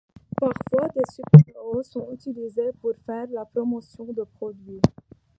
[0.39, 4.81] Parfois des super-héros sont utilisés pour faire la promotion de produits.